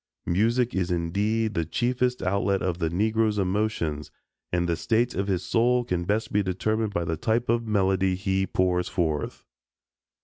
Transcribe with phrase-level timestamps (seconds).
[0.25, 4.09] Music is indeed the chiefest outlet of the Negro's emotions,
[4.51, 8.15] and the state of his soul can best be determined by the type of melody
[8.15, 9.45] he pours forth.